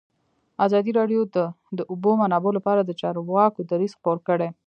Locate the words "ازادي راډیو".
0.65-1.21